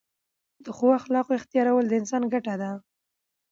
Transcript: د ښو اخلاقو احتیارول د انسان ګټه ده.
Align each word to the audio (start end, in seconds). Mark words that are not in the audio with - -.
د 0.63 0.65
ښو 0.77 0.87
اخلاقو 0.99 1.37
احتیارول 1.39 1.85
د 1.87 1.93
انسان 2.01 2.23
ګټه 2.33 2.53
ده. 2.61 2.71